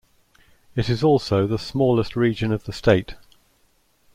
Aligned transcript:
It 0.75 0.89
is 0.89 1.03
also 1.03 1.45
the 1.45 1.59
smallest 1.59 2.15
region 2.15 2.51
of 2.51 2.63
the 2.63 2.73
state. 2.73 3.13